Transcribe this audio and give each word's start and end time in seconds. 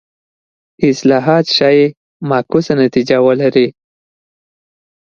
اصلاحات 0.89 1.45
ښايي 1.55 1.85
معکوسه 2.29 2.73
نتیجه 2.83 3.17
ولري. 3.25 3.67